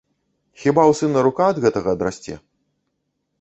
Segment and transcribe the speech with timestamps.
[0.61, 2.39] Хіба ў сына рука ад гэтага адрасце?